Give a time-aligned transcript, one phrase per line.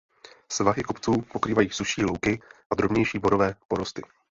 [0.51, 4.01] Svahy kopců pokrývají sušší louky a drobnější borové porosty.